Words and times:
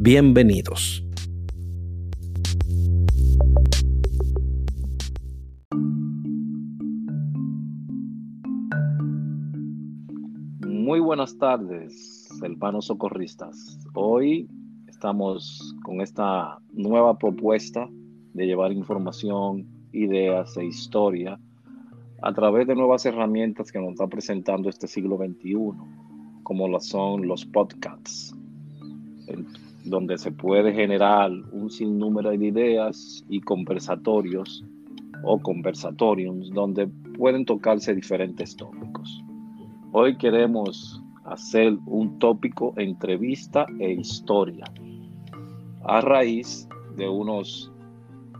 Bienvenidos. 0.00 1.04
Muy 10.60 11.00
buenas 11.00 11.36
tardes, 11.38 12.28
hermanos 12.44 12.86
socorristas. 12.86 13.76
Hoy 13.94 14.48
estamos 14.86 15.74
con 15.82 16.00
esta 16.00 16.60
nueva 16.72 17.18
propuesta 17.18 17.88
de 18.34 18.46
llevar 18.46 18.70
información, 18.70 19.66
ideas 19.90 20.56
e 20.58 20.66
historia 20.66 21.40
a 22.22 22.32
través 22.32 22.68
de 22.68 22.76
nuevas 22.76 23.04
herramientas 23.04 23.72
que 23.72 23.80
nos 23.80 23.94
está 23.94 24.06
presentando 24.06 24.68
este 24.68 24.86
siglo 24.86 25.16
XXI, 25.16 25.56
como 26.44 26.68
lo 26.68 26.78
son 26.78 27.26
los 27.26 27.44
podcasts 27.46 28.32
donde 29.88 30.18
se 30.18 30.30
puede 30.30 30.72
generar 30.72 31.30
un 31.52 31.70
sinnúmero 31.70 32.30
de 32.30 32.46
ideas 32.46 33.24
y 33.28 33.40
conversatorios 33.40 34.64
o 35.24 35.38
conversatoriums 35.38 36.50
donde 36.50 36.86
pueden 37.16 37.44
tocarse 37.44 37.94
diferentes 37.94 38.56
tópicos. 38.56 39.22
Hoy 39.92 40.16
queremos 40.16 41.02
hacer 41.24 41.76
un 41.86 42.18
tópico 42.18 42.72
entrevista 42.76 43.66
e 43.78 43.92
historia 43.92 44.64
a 45.84 46.00
raíz 46.00 46.68
de 46.96 47.08
unos 47.08 47.72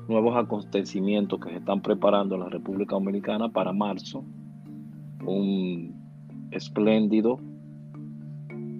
nuevos 0.08 0.36
acontecimientos 0.36 1.40
que 1.40 1.50
se 1.50 1.56
están 1.56 1.80
preparando 1.82 2.34
en 2.34 2.42
la 2.42 2.48
República 2.48 2.94
Dominicana 2.94 3.48
para 3.48 3.72
marzo, 3.72 4.24
un 5.24 5.94
espléndido 6.50 7.40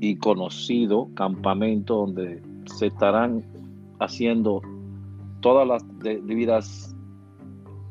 y 0.01 0.17
conocido 0.17 1.09
campamento 1.15 1.97
donde 1.97 2.43
se 2.69 2.87
estarán 2.87 3.45
haciendo 3.99 4.61
todas 5.41 5.67
las 5.67 5.85
debidas 6.01 6.97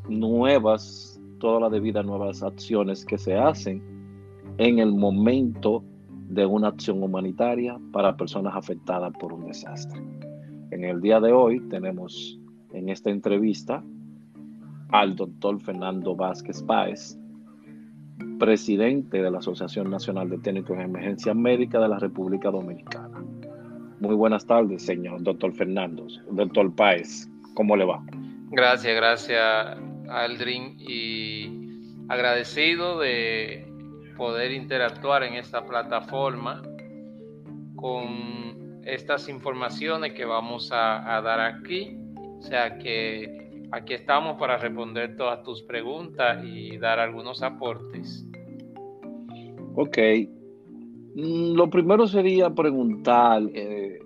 nuevas, 0.10 1.20
todas 1.40 1.62
las 1.62 1.72
debidas 1.72 2.06
nuevas 2.06 2.44
acciones 2.44 3.06
que 3.06 3.18
se 3.18 3.36
hacen 3.36 3.82
en 4.58 4.80
el 4.80 4.94
momento 4.94 5.84
de 6.30 6.46
una 6.46 6.70
acción 6.70 7.02
humanitaria 7.04 7.80
para 7.92 8.18
personas 8.18 8.56
afectadas 8.56 9.14
por 9.20 9.34
un 9.34 9.46
desastre. 9.46 10.02
En 10.72 10.84
el 10.84 11.02
día 11.02 11.20
de 11.20 11.32
hoy 11.32 11.60
tenemos 11.70 12.40
en 12.74 12.90
esta 12.90 13.10
entrevista 13.10 13.84
al 14.90 15.16
doctor 15.16 15.60
Fernando 15.62 16.16
Vázquez 16.16 16.62
Páez, 16.64 17.18
presidente 18.40 19.22
de 19.22 19.32
la 19.32 19.40
Asociación 19.40 19.90
Nacional 19.90 20.30
de 20.30 20.38
Técnicos 20.40 20.78
en 20.78 20.84
Emergencia 20.84 21.34
Médica 21.34 21.80
de 21.80 21.88
la 21.88 22.00
República 22.00 22.52
Dominicana. 22.52 23.24
Muy 24.00 24.14
buenas 24.14 24.46
tardes, 24.46 24.84
señor 24.84 25.24
doctor 25.24 25.52
Fernando. 25.54 26.06
Doctor 26.30 26.74
Páez, 26.76 27.28
¿cómo 27.56 27.76
le 27.76 27.86
va? 27.86 28.04
Gracias, 28.52 28.96
gracias, 28.96 29.78
Aldrin, 30.08 30.76
y 30.80 32.06
agradecido 32.08 33.00
de 33.00 33.66
poder 34.16 34.52
interactuar 34.52 35.24
en 35.24 35.34
esta 35.34 35.66
plataforma 35.66 36.62
con 37.76 38.82
estas 38.86 39.30
informaciones 39.30 40.14
que 40.14 40.26
vamos 40.26 40.72
a, 40.72 41.18
a 41.18 41.22
dar 41.22 41.40
aquí. 41.40 41.98
O 42.38 42.42
sea 42.42 42.78
que 42.78 43.68
aquí 43.72 43.96
estamos 43.96 44.38
para 44.38 44.58
responder 44.58 45.18
todas 45.18 45.42
tus 45.42 45.64
preguntas 45.64 46.44
y 46.44 46.78
dar 46.78 47.00
algunos 47.00 47.42
aportes. 47.42 48.26
Ok, 49.76 49.98
lo 51.18 51.68
primero 51.72 52.08
sería 52.08 52.52
preguntar 52.52 53.42
eh, 53.56 54.00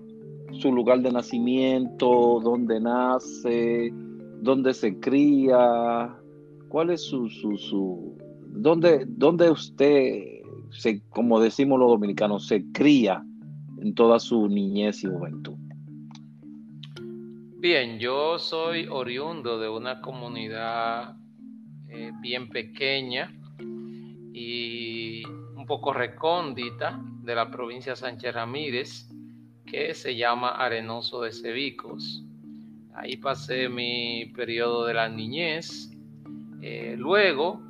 su 0.54 0.72
lugar 0.72 1.02
de 1.02 1.12
nacimiento, 1.12 2.40
dónde 2.42 2.80
nace, 2.80 3.92
dónde 4.42 4.74
se 4.74 4.98
cría, 4.98 6.16
cuál 6.70 6.92
es 6.92 7.02
su, 7.02 7.28
su, 7.28 7.58
su 7.58 8.18
dónde, 8.48 9.04
dónde 9.08 9.52
usted, 9.52 10.24
se, 10.70 11.02
como 11.10 11.42
decimos 11.42 11.80
los 11.80 11.90
dominicanos, 11.90 12.48
se 12.48 12.64
cría 12.72 13.22
en 13.82 13.94
toda 13.94 14.18
su 14.18 14.48
niñez 14.48 15.04
y 15.04 15.08
juventud. 15.08 15.56
Bien, 17.58 18.00
yo 18.00 18.40
soy 18.40 18.88
oriundo 18.90 19.60
de 19.60 19.68
una 19.68 20.00
comunidad 20.00 21.18
eh, 21.90 22.12
bien 22.22 22.48
pequeña 22.48 23.38
y 24.34 25.24
poco 25.66 25.94
recóndita 25.94 27.00
de 27.24 27.36
la 27.36 27.50
provincia 27.50 27.96
Sánchez 27.96 28.34
Ramírez, 28.34 29.10
que 29.66 29.94
se 29.94 30.16
llama 30.16 30.50
Arenoso 30.50 31.22
de 31.22 31.32
Cebicos. 31.32 32.24
Ahí 32.94 33.18
pasé 33.18 33.70
mi 33.70 34.26
periodo 34.36 34.86
de 34.86 34.94
la 34.94 35.08
niñez. 35.08 35.90
Eh, 36.62 36.96
luego, 36.98 37.62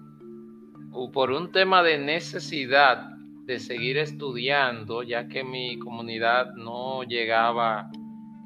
por 1.13 1.31
un 1.31 1.52
tema 1.52 1.84
de 1.84 2.00
necesidad 2.00 3.09
de 3.46 3.59
seguir 3.59 3.97
estudiando, 3.97 5.03
ya 5.03 5.28
que 5.28 5.44
mi 5.44 5.78
comunidad 5.78 6.53
no 6.56 7.03
llegaba 7.03 7.90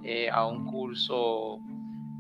eh, 0.04 0.30
a 0.30 0.46
un 0.46 0.66
curso 0.66 1.60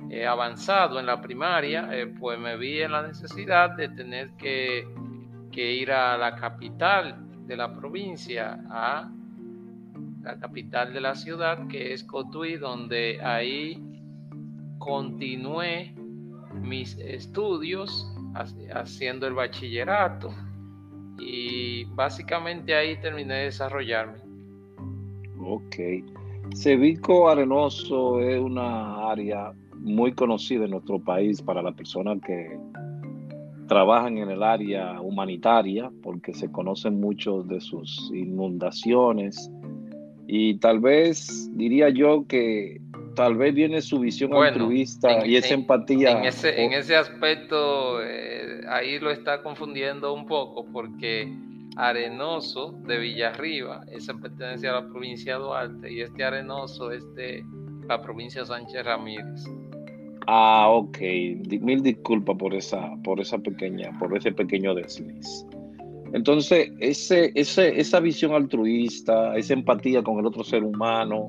eh, 0.09 0.25
avanzado 0.25 1.00
en 1.00 1.06
la 1.06 1.22
primaria, 1.22 1.90
pues 2.19 2.40
me 2.40 2.57
vi 2.57 2.81
en 2.81 2.94
la 2.94 3.06
necesidad 3.06 3.72
de 3.72 3.90
tener 3.90 4.31
que, 4.38 4.88
que 5.56 5.74
ir 5.74 5.90
a 5.90 6.18
la 6.18 6.36
capital 6.36 7.16
de 7.48 7.56
la 7.56 7.74
provincia 7.74 8.60
a 8.70 9.10
la 10.22 10.38
capital 10.38 10.94
de 10.94 11.00
la 11.00 11.16
ciudad, 11.16 11.68
que 11.68 11.94
es 11.94 12.04
Cotuí, 12.04 12.58
donde 12.58 13.22
ahí 13.24 13.82
continué 14.80 15.96
mis 16.62 16.98
estudios 16.98 18.12
haciendo 18.74 19.28
el 19.28 19.34
bachillerato 19.34 20.34
y 21.20 21.86
básicamente 21.86 22.76
ahí 22.76 23.00
terminé 23.00 23.36
de 23.36 23.44
desarrollarme. 23.46 24.18
Ok. 25.40 25.76
Cevico 26.54 27.30
Arenoso 27.30 28.20
es 28.20 28.42
una 28.42 29.10
área 29.10 29.54
muy 29.76 30.12
conocida 30.12 30.66
en 30.66 30.72
nuestro 30.72 31.00
país 31.00 31.42
para 31.42 31.62
la 31.62 31.72
persona 31.72 32.20
que 32.20 32.58
trabajan 33.68 34.18
en 34.18 34.30
el 34.30 34.44
área 34.44 35.00
humanitaria 35.02 35.92
porque 36.03 36.34
se 36.34 36.52
conocen 36.52 37.00
muchos 37.00 37.48
de 37.48 37.62
sus 37.62 38.12
inundaciones 38.14 39.50
y 40.28 40.58
tal 40.59 40.80
vez 40.80 41.50
diría 41.56 41.90
yo 41.90 42.25
que 42.28 42.81
tal 43.16 43.36
vez 43.36 43.54
viene 43.54 43.81
su 43.81 44.00
visión 44.00 44.34
altruista 44.34 45.25
y 45.25 45.36
esa 45.36 45.54
empatía. 45.54 46.12
En 46.12 46.25
ese, 46.25 46.64
en 46.64 46.74
ese 46.74 46.96
aspecto 46.96 48.02
eh, 48.04 48.62
ahí 48.70 49.00
lo 49.00 49.12
está 49.12 49.42
confundiendo 49.42 50.14
un 50.14 50.25
poco 50.25 50.66
porque 50.72 51.31
Arenoso 51.78 52.72
de 52.86 52.98
Villarriba, 53.00 53.84
esa 53.92 54.14
pertenece 54.14 54.68
a 54.68 54.74
la 54.74 54.88
provincia 54.88 55.34
de 55.34 55.40
Duarte 55.40 55.92
y 55.92 56.01
este 56.01 56.24
Arenoso 56.24 56.92
es 56.92 57.04
de 57.16 57.44
la 57.88 58.01
provincia 58.01 58.42
de 58.42 58.48
Sánchez 58.48 58.86
Ramírez. 58.86 59.45
Ah, 60.27 60.69
ok. 60.72 60.98
Mil 61.62 61.81
disculpas 61.83 62.38
por 62.38 62.54
esa, 62.54 62.92
por 63.04 63.19
esa 63.19 63.38
pequeña, 63.38 63.98
por 64.00 64.16
ese 64.18 64.31
pequeño 64.31 64.74
desliz. 64.74 65.45
Entonces, 66.13 66.72
ese, 66.80 67.31
ese, 67.36 67.80
esa 67.80 68.00
visión 68.00 68.33
altruista, 68.33 69.36
esa 69.36 69.54
empatía 69.54 70.01
con 70.01 70.19
el 70.19 70.25
otro 70.25 70.44
ser 70.44 70.63
humano, 70.63 71.27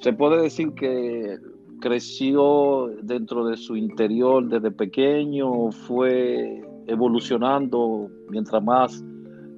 se 0.00 0.12
puede 0.12 0.42
decir 0.42 0.72
que 0.74 1.38
creció 1.80 2.88
dentro 3.02 3.46
de 3.46 3.56
su 3.56 3.76
interior 3.76 4.48
desde 4.48 4.70
pequeño, 4.70 5.70
fue 5.72 6.62
evolucionando 6.86 8.08
mientras 8.30 8.62
más 8.62 9.04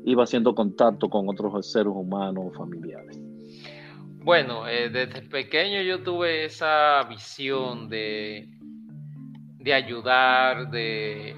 iba 0.05 0.25
haciendo 0.25 0.55
contacto 0.55 1.09
con 1.09 1.29
otros 1.29 1.71
seres 1.71 1.93
humanos 1.95 2.57
familiares. 2.57 3.21
Bueno, 4.23 4.69
eh, 4.69 4.91
desde 4.91 5.23
pequeño 5.23 5.81
yo 5.83 6.03
tuve 6.03 6.45
esa 6.45 7.03
visión 7.05 7.89
de, 7.89 8.49
de 9.59 9.75
ayudar, 9.75 10.71
de, 10.71 11.35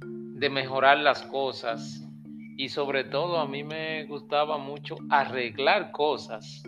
de 0.00 0.50
mejorar 0.50 0.98
las 0.98 1.22
cosas 1.22 2.02
y 2.56 2.68
sobre 2.70 3.04
todo 3.04 3.38
a 3.38 3.46
mí 3.46 3.62
me 3.62 4.04
gustaba 4.06 4.58
mucho 4.58 4.96
arreglar 5.10 5.92
cosas. 5.92 6.62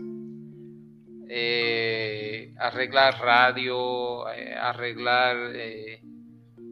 eh, 1.30 2.54
arreglar 2.58 3.18
radio, 3.20 4.28
eh, 4.30 4.54
arreglar 4.54 5.36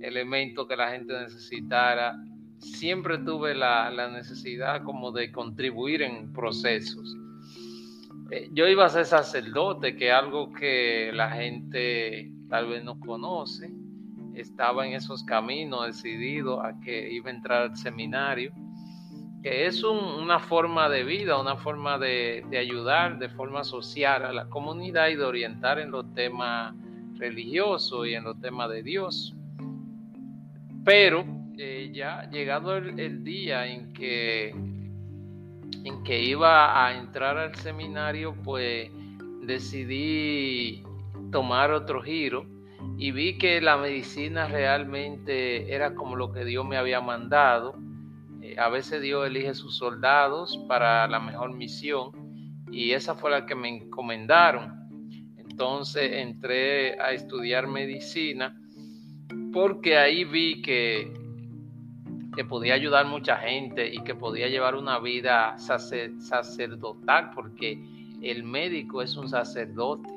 elementos 0.00 0.66
que 0.68 0.76
la 0.76 0.90
gente 0.92 1.12
necesitara. 1.12 2.14
Siempre 2.58 3.18
tuve 3.18 3.54
la, 3.54 3.90
la, 3.90 4.08
necesidad 4.10 4.82
como 4.84 5.12
de 5.12 5.30
contribuir 5.32 6.02
en 6.02 6.32
procesos. 6.32 7.16
Yo 8.52 8.66
iba 8.68 8.84
a 8.84 8.88
ser 8.88 9.06
sacerdote, 9.06 9.96
que 9.96 10.08
es 10.08 10.14
algo 10.14 10.52
que 10.52 11.10
la 11.12 11.30
gente 11.30 12.30
tal 12.48 12.68
vez 12.68 12.84
no 12.84 12.98
conoce. 12.98 13.70
Estaba 14.34 14.86
en 14.86 14.94
esos 14.94 15.24
caminos 15.24 15.86
decidido 15.86 16.62
a 16.62 16.78
que 16.80 17.12
iba 17.12 17.30
a 17.30 17.34
entrar 17.34 17.62
al 17.62 17.76
seminario 17.76 18.52
que 19.46 19.66
es 19.66 19.84
una 19.84 20.40
forma 20.40 20.88
de 20.88 21.04
vida, 21.04 21.40
una 21.40 21.54
forma 21.54 21.98
de, 21.98 22.44
ayudar 22.58 23.16
de 23.20 23.28
forma 23.28 23.62
social 23.62 24.24
a 24.24 24.32
la 24.32 24.48
comunidad 24.48 25.06
y 25.06 25.14
de 25.14 25.24
orientar 25.24 25.78
en 25.78 25.92
los 25.92 26.12
temas 26.14 26.74
religiosos 27.14 28.08
y 28.08 28.14
en 28.14 28.24
los 28.24 28.40
temas 28.40 28.68
de 28.70 28.82
Dios. 28.82 29.36
Pero 30.84 31.24
eh, 31.58 31.92
ya 31.94 32.28
llegado 32.28 32.76
el, 32.76 33.22
día 33.22 33.68
en 33.68 33.92
que, 33.92 34.52
en 35.86 36.02
que 36.02 36.22
iba 36.22 36.86
a 36.86 36.96
entrar 36.96 37.38
al 37.38 37.54
seminario, 37.56 38.34
pues 38.44 38.90
decidí 39.42 40.82
tomar 41.30 41.70
otro 41.70 42.02
giro 42.02 42.46
y 42.98 43.10
vi 43.12 43.38
que 43.38 43.60
la 43.60 43.76
medicina 43.76 44.48
realmente 44.48 45.72
era 45.74 45.94
como 45.94 46.16
lo 46.16 46.32
que 46.32 46.44
Dios 46.44 46.66
me 46.66 46.76
había 46.76 47.00
mandado 47.00 47.76
a 48.58 48.68
veces 48.68 49.02
Dios 49.02 49.26
elige 49.26 49.54
sus 49.54 49.76
soldados 49.76 50.56
para 50.68 51.06
la 51.08 51.20
mejor 51.20 51.54
misión 51.54 52.12
y 52.70 52.92
esa 52.92 53.14
fue 53.14 53.30
la 53.30 53.46
que 53.46 53.54
me 53.54 53.68
encomendaron. 53.68 54.72
Entonces 55.36 56.10
entré 56.12 57.00
a 57.00 57.12
estudiar 57.12 57.66
medicina 57.66 58.58
porque 59.52 59.96
ahí 59.96 60.24
vi 60.24 60.62
que, 60.62 61.12
que 62.36 62.44
podía 62.44 62.74
ayudar 62.74 63.06
mucha 63.06 63.36
gente 63.38 63.92
y 63.92 63.98
que 64.00 64.14
podía 64.14 64.48
llevar 64.48 64.74
una 64.74 65.00
vida 65.00 65.56
sacerdotal 65.58 67.30
porque 67.34 67.82
el 68.22 68.44
médico 68.44 69.00
es 69.00 69.16
un 69.16 69.28
sacerdote 69.28 70.10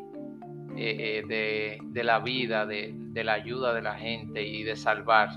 eh, 0.75 1.23
eh, 1.23 1.77
de, 1.81 2.03
la 2.03 2.19
vida, 2.19 2.65
de, 2.65 2.93
la 3.23 3.33
ayuda 3.33 3.73
de 3.73 3.81
la 3.81 3.95
gente 3.95 4.45
y 4.45 4.63
de 4.63 4.75
salvar. 4.75 5.29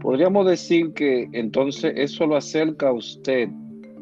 Podríamos 0.00 0.46
decir 0.46 0.92
que 0.92 1.28
entonces 1.32 1.94
eso 1.96 2.26
lo 2.26 2.36
acerca 2.36 2.88
a 2.88 2.92
usted 2.92 3.48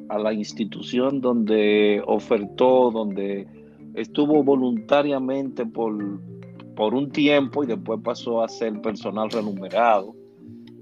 a 0.08 0.18
la 0.18 0.32
institución 0.32 1.20
donde 1.20 2.02
ofertó, 2.06 2.90
donde 2.90 3.46
estuvo 3.94 4.42
voluntariamente 4.42 5.64
por, 5.66 6.20
por 6.74 6.94
un 6.94 7.10
tiempo 7.10 7.62
y 7.62 7.66
después 7.66 8.00
pasó 8.02 8.42
a 8.42 8.48
ser 8.48 8.80
personal 8.80 9.30
remunerado, 9.30 10.14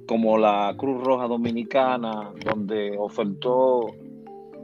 como 0.06 0.38
la 0.38 0.74
Cruz 0.78 1.02
Roja 1.04 1.26
Dominicana, 1.26 2.30
donde 2.44 2.96
ofertó 2.96 3.94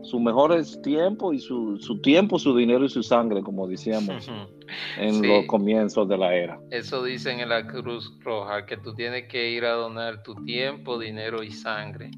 sus 0.03 0.21
mejores 0.21 0.81
tiempos 0.83 1.35
y 1.35 1.39
su, 1.39 1.79
su, 1.79 2.01
tiempo, 2.01 2.39
su 2.39 2.57
dinero 2.57 2.85
y 2.85 2.89
su 2.89 3.03
sangre, 3.03 3.43
como 3.43 3.67
decíamos 3.67 4.29
en 4.99 5.27
los 5.27 5.47
comienzos 5.47 6.09
de 6.09 6.19
la 6.19 6.35
era. 6.35 6.61
Eso 6.71 7.05
dicen 7.05 7.41
en 7.41 7.49
la 7.49 7.67
Cruz 7.67 8.13
Roja, 8.21 8.67
que 8.67 8.77
tú 8.77 8.95
tienes 8.95 9.29
que 9.29 9.51
ir 9.51 9.65
a 9.65 9.73
donar 9.73 10.23
tu 10.23 10.35
tiempo, 10.45 10.99
dinero 10.99 11.43
y 11.43 11.51
sangre. 11.51 12.11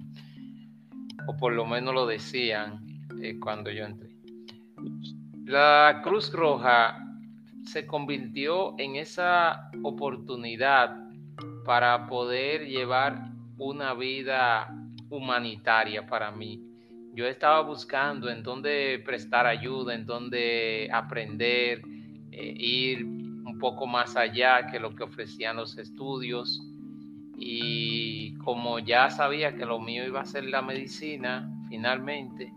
O 1.26 1.36
por 1.36 1.52
lo 1.52 1.66
menos 1.66 1.94
lo 1.94 2.06
decían 2.06 2.84
eh, 3.22 3.38
cuando 3.40 3.70
yo 3.70 3.84
entré. 3.84 4.10
La 5.44 6.00
Cruz 6.02 6.32
Roja 6.32 6.98
se 7.64 7.86
convirtió 7.86 8.74
en 8.78 8.96
esa 8.96 9.70
oportunidad 9.82 11.03
para 11.64 12.06
poder 12.06 12.66
llevar 12.66 13.30
una 13.58 13.94
vida 13.94 14.74
humanitaria 15.10 16.06
para 16.06 16.30
mí 16.30 16.74
yo 17.14 17.26
estaba 17.26 17.60
buscando 17.60 18.28
en 18.28 18.42
dónde 18.42 19.00
prestar 19.04 19.46
ayuda, 19.46 19.94
en 19.94 20.04
dónde 20.04 20.88
aprender, 20.92 21.80
eh, 22.32 22.54
ir 22.56 23.04
un 23.04 23.56
poco 23.60 23.86
más 23.86 24.16
allá 24.16 24.66
que 24.66 24.80
lo 24.80 24.94
que 24.96 25.04
ofrecían 25.04 25.56
los 25.56 25.78
estudios. 25.78 26.60
Y 27.36 28.34
como 28.38 28.80
ya 28.80 29.10
sabía 29.10 29.54
que 29.54 29.64
lo 29.64 29.78
mío 29.78 30.04
iba 30.04 30.22
a 30.22 30.24
ser 30.24 30.44
la 30.44 30.60
medicina, 30.60 31.48
finalmente, 31.68 32.52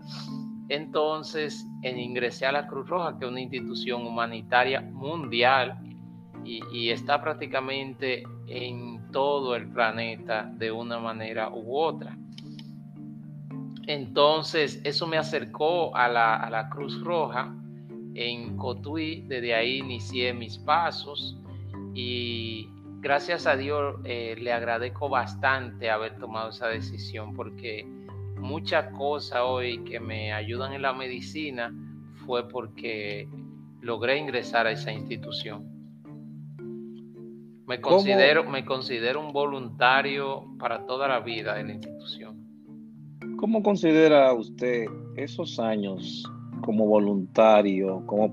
entonces 0.70 1.66
en 1.84 2.00
ingresé 2.00 2.48
a 2.48 2.52
la 2.52 2.68
Cruz 2.68 2.90
Roja, 2.90 3.18
que 3.18 3.26
es 3.26 3.32
una 3.32 3.42
institución 3.42 4.08
humanitaria 4.08 4.82
mundial 4.82 5.78
y 6.44 6.92
está 6.92 7.22
prácticamente 7.22 8.24
en 8.48 8.97
todo 9.12 9.56
el 9.56 9.68
planeta 9.70 10.52
de 10.58 10.72
una 10.72 11.00
manera 11.00 11.50
u 11.50 11.78
otra. 11.78 12.18
Entonces, 13.88 14.82
eso 14.84 15.08
me 15.08 15.18
acercó 15.18 15.96
a 15.96 16.10
la, 16.10 16.70
Cruz 16.70 17.02
Roja 17.04 17.56
en 18.16 18.58
Cotuí. 18.58 19.24
Desde 19.28 19.56
ahí 19.56 19.78
inicié 19.78 20.34
mis 20.34 20.58
pasos 20.58 21.38
y 21.94 22.70
gracias 23.00 23.48
a 23.48 23.56
Dios 23.56 23.96
eh, 24.04 24.36
le 24.38 24.52
agradezco 24.52 25.08
bastante 25.08 25.90
haber 25.90 26.18
tomado 26.20 26.50
esa 26.50 26.68
decisión 26.68 27.34
porque 27.34 27.86
muchas 28.36 28.92
cosas 28.94 29.40
hoy 29.44 29.84
que 29.86 30.00
me 30.00 30.34
ayudan 30.34 30.74
en 30.74 30.82
la 30.82 30.94
medicina 30.94 31.74
fue 32.26 32.48
porque 32.50 33.30
logré 33.82 34.18
ingresar 34.18 34.68
a 34.68 34.72
esa 34.72 34.92
institución. 34.92 35.77
Me 37.68 37.82
considero, 37.82 38.50
me 38.50 38.64
considero 38.64 39.20
un 39.20 39.34
voluntario 39.34 40.46
para 40.58 40.86
toda 40.86 41.10
la 41.10 41.20
vida 41.20 41.56
de 41.56 41.66
la 41.66 41.74
institución. 41.74 42.38
¿Cómo 43.38 43.62
considera 43.62 44.32
usted 44.32 44.86
esos 45.18 45.60
años 45.60 46.24
como 46.62 46.88
voluntario, 46.88 48.04
como 48.06 48.32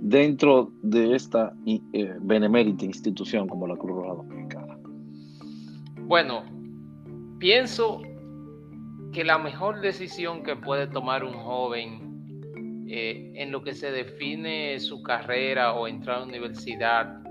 dentro 0.00 0.72
de 0.82 1.14
esta 1.14 1.52
eh, 1.66 2.16
benemérita 2.22 2.86
institución 2.86 3.46
como 3.46 3.66
la 3.66 3.76
Cruz 3.76 3.96
Roja 3.96 4.14
Dominicana? 4.14 4.78
Bueno, 6.06 6.42
pienso 7.38 8.00
que 9.12 9.24
la 9.24 9.36
mejor 9.38 9.82
decisión 9.82 10.42
que 10.42 10.56
puede 10.56 10.86
tomar 10.86 11.24
un 11.24 11.34
joven 11.34 12.09
eh, 12.92 13.30
en 13.36 13.52
lo 13.52 13.62
que 13.62 13.72
se 13.72 13.92
define 13.92 14.80
su 14.80 15.00
carrera 15.00 15.74
o 15.74 15.86
entrar 15.86 16.16
a 16.16 16.20
la 16.20 16.26
universidad 16.26 17.22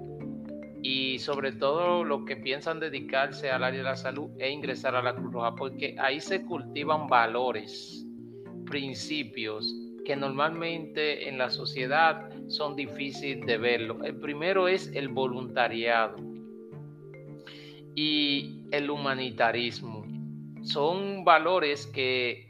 y 0.82 1.20
sobre 1.20 1.51
todo 1.51 2.06
los 2.06 2.24
que 2.24 2.38
piensan 2.38 2.80
dedicarse 2.80 3.51
al 3.51 3.66
área 3.66 3.80
de 3.80 3.84
la 3.84 3.98
salud 3.98 4.30
e 4.39 4.50
ingresar 4.50 4.96
a 4.96 5.01
la 5.01 5.13
Cruz 5.13 5.34
Roja, 5.34 5.56
porque 5.56 5.98
ahí 6.00 6.22
se 6.22 6.46
cultivan 6.46 7.08
valores, 7.08 8.06
principios 8.68 9.75
que 10.06 10.16
normalmente 10.16 11.28
en 11.28 11.38
la 11.38 11.50
sociedad 11.50 12.30
son 12.48 12.78
difíciles 12.78 13.46
de 13.46 13.58
verlo. 13.58 14.01
El 14.06 14.16
primero 14.16 14.70
es 14.70 14.89
el 14.96 15.10
voluntariado 15.10 16.16
y 17.96 18.63
el 18.72 18.89
humanitarismo. 18.89 20.06
Son 20.62 21.25
valores 21.25 21.86
que 21.86 22.49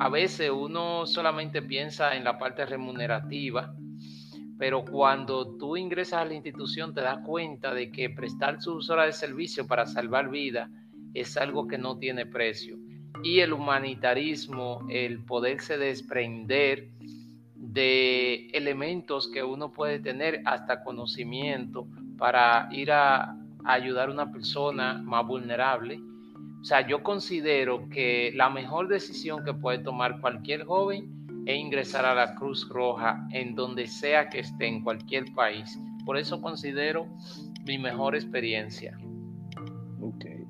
a 0.00 0.08
veces 0.08 0.50
uno 0.50 1.04
solamente 1.04 1.60
piensa 1.60 2.16
en 2.16 2.24
la 2.24 2.38
parte 2.38 2.64
remunerativa, 2.64 3.74
pero 4.58 4.82
cuando 4.82 5.58
tú 5.58 5.76
ingresas 5.76 6.22
a 6.22 6.24
la 6.24 6.32
institución 6.32 6.94
te 6.94 7.02
das 7.02 7.18
cuenta 7.18 7.74
de 7.74 7.92
que 7.92 8.08
prestar 8.08 8.62
sus 8.62 8.88
horas 8.88 9.06
de 9.06 9.12
servicio 9.12 9.66
para 9.66 9.84
salvar 9.84 10.30
vida 10.30 10.70
es 11.12 11.36
algo 11.36 11.68
que 11.68 11.76
no 11.76 11.98
tiene 11.98 12.24
precio. 12.24 12.78
Y 13.22 13.40
el 13.40 13.52
humanitarismo, 13.52 14.86
el 14.88 15.22
poderse 15.22 15.76
desprender 15.76 16.88
de 17.54 18.46
elementos 18.54 19.28
que 19.28 19.42
uno 19.42 19.70
puede 19.70 19.98
tener 19.98 20.40
hasta 20.46 20.82
conocimiento 20.82 21.86
para 22.16 22.70
ir 22.72 22.90
a, 22.90 23.36
ayudar 23.66 24.08
a 24.08 24.12
una 24.12 24.32
persona 24.32 24.94
más 24.94 25.26
vulnerable. 25.26 26.00
O 26.60 26.64
sea, 26.64 26.86
yo 26.86 27.02
considero 27.02 27.88
que 27.88 28.32
la 28.34 28.50
mejor 28.50 28.88
decisión 28.88 29.44
que 29.44 29.54
puede 29.54 29.78
tomar 29.78 30.20
cualquier 30.20 30.64
joven 30.64 31.10
e 31.46 31.56
ingresar 31.56 32.04
a 32.04 32.14
la 32.14 32.34
Cruz 32.34 32.68
Roja 32.68 33.26
en 33.32 33.54
donde 33.54 33.86
sea 33.86 34.28
que 34.28 34.40
esté, 34.40 34.66
en 34.66 34.84
cualquier 34.84 35.24
país. 35.34 35.78
Por 36.04 36.16
eso 36.16 36.40
considero 36.40 37.06
mi 37.66 37.78
mejor 37.78 38.14
experiencia. 38.14 38.96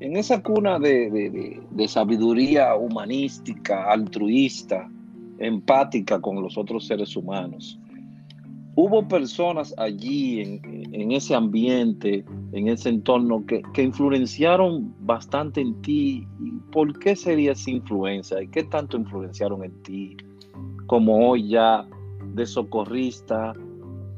En 0.00 0.17
esa 0.17 0.43
cuna 0.43 0.79
de, 0.79 1.61
sabiduría 1.87 2.75
humanística, 2.75 3.90
altruista, 3.90 4.90
empática 5.38 6.21
con 6.21 6.43
los 6.43 6.57
otros 6.59 6.87
seres 6.87 7.17
humanos, 7.17 7.79
hubo 8.84 9.06
personas 9.06 9.75
allí 9.78 10.40
en, 10.40 11.12
ese 11.12 11.34
ambiente, 11.34 12.25
en 12.52 12.68
ese 12.68 12.88
entorno, 12.88 13.44
que, 13.46 13.62
que, 13.75 13.82
influenciaron 13.82 14.94
bastante 15.00 15.60
en 15.60 15.80
ti. 15.82 16.26
¿Por 16.72 16.99
qué 16.99 17.16
sería 17.16 17.54
influencia? 17.66 18.42
¿Y 18.42 18.49
qué 18.49 18.64
tanto 18.64 18.96
influenciaron 18.96 19.64
en 19.64 19.82
ti? 19.82 20.16
como 20.90 21.30
hoy 21.30 21.50
ya 21.50 21.87
de 22.34 22.44
socorrista, 22.44 23.52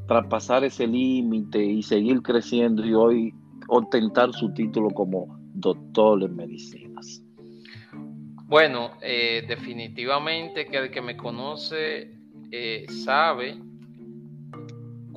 traspasar 0.07 0.63
ese 0.63 0.87
límite 0.87 1.63
y 1.63 1.83
seguir 1.83 2.23
creciendo 2.23 2.83
y 2.83 2.95
hoy 2.95 3.33
ostentar 3.67 4.33
su 4.33 4.51
título 4.55 4.89
como 4.89 5.37
doctor 5.53 6.23
en 6.23 6.35
medicinas? 6.35 7.21
Bueno, 8.45 8.89
eh, 9.03 9.43
definitivamente 9.47 10.65
que 10.65 10.77
el 10.77 10.89
que 10.89 11.01
me 11.03 11.15
conoce 11.15 12.17
eh, 12.51 12.87
sabe 12.89 13.55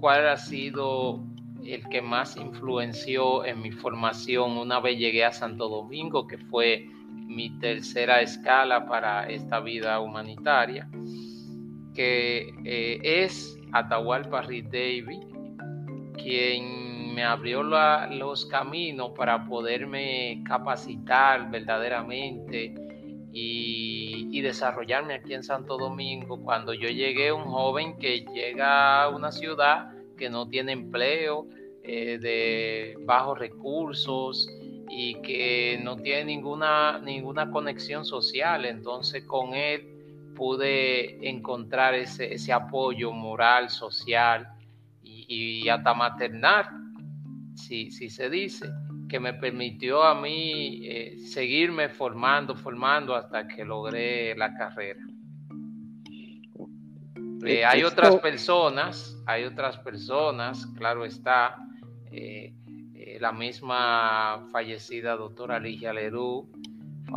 cuál 0.06 0.28
ha 0.28 0.36
sido 0.36 1.18
el 1.64 1.88
que 1.88 2.00
más 2.00 2.36
influenció 2.36 3.44
en 3.44 3.60
mi 3.60 3.72
formación 3.72 4.56
una 4.56 4.78
vez 4.78 4.96
llegué 5.00 5.24
a 5.24 5.32
Santo 5.32 5.68
Domingo, 5.68 6.28
que 6.28 6.38
fue 6.38 6.86
mi 7.10 7.58
tercera 7.58 8.20
escala 8.20 8.86
para 8.86 9.28
esta 9.28 9.58
vida 9.58 9.98
humanitaria, 9.98 10.88
que 11.92 12.54
eh, 12.64 13.00
es 13.02 13.58
Atahualpa 13.72 14.42
Reed 14.42 14.66
David, 14.66 15.24
quien 16.22 17.12
me 17.12 17.24
abrió 17.24 17.64
los 17.64 18.46
caminos 18.46 19.10
para 19.16 19.44
poderme 19.44 20.40
capacitar 20.46 21.50
verdaderamente 21.50 22.76
y, 23.32 24.28
y, 24.30 24.40
desarrollarme 24.40 25.14
aquí 25.14 25.34
en 25.34 25.42
Santo 25.42 25.76
Domingo. 25.76 26.40
Cuando 26.44 26.72
yo 26.74 26.88
llegué, 26.88 27.32
un 27.32 27.46
joven 27.46 27.98
que 27.98 28.20
llega 28.20 29.02
a 29.02 29.08
una 29.08 29.32
ciudad 29.32 29.95
que 30.16 30.30
no 30.30 30.48
tiene 30.48 30.72
empleo, 30.72 31.46
eh, 31.82 32.18
de 32.18 32.96
bajos 33.04 33.38
recursos 33.38 34.48
y 34.88 35.14
que 35.22 35.78
no 35.82 35.96
tiene 35.96 36.24
ninguna, 36.24 36.98
ninguna 36.98 37.50
conexión 37.50 38.04
social. 38.04 38.64
Entonces 38.64 39.24
con 39.24 39.54
él 39.54 40.32
pude 40.34 41.28
encontrar 41.28 41.94
ese, 41.94 42.34
ese 42.34 42.52
apoyo 42.52 43.12
moral, 43.12 43.70
social 43.70 44.48
y, 45.02 45.68
hasta 45.68 45.94
maternal, 45.94 46.66
si, 47.54 47.90
si, 47.90 48.10
se 48.10 48.30
dice, 48.30 48.68
que 49.08 49.18
me 49.18 49.34
permitió 49.34 50.02
a 50.02 50.20
mí 50.20 50.80
eh, 50.84 51.18
seguirme 51.18 51.88
formando, 51.88 52.54
formando 52.54 53.14
hasta 53.14 53.48
que 53.48 53.64
logré 53.64 54.36
la 54.36 54.54
carrera. 54.54 55.00
Eh, 57.46 57.64
hay 57.64 57.84
otras 57.84 58.16
personas, 58.16 59.16
hay 59.24 59.44
otras 59.44 59.78
personas, 59.78 60.66
claro 60.76 61.04
está, 61.04 61.56
eh, 62.10 62.52
eh, 62.94 63.18
la 63.20 63.30
misma 63.30 64.46
fallecida 64.50 65.16
doctora 65.16 65.60
Ligia 65.60 65.92
Lerú 65.92 66.48